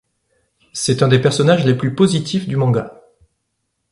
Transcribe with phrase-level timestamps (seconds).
[0.73, 3.03] C'est un des personnages les plus positifs du manga.